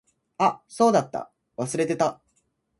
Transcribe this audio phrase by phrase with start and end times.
[0.39, 1.29] あ、そうだった。
[1.57, 2.19] 忘れてた。